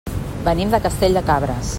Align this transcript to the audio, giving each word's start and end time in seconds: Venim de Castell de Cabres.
Venim 0.47 0.71
de 0.75 0.79
Castell 0.87 1.19
de 1.19 1.23
Cabres. 1.31 1.69